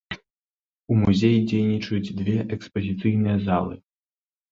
[0.93, 3.75] У музеі дзейнічаюць дзве экспазіцыйныя залы.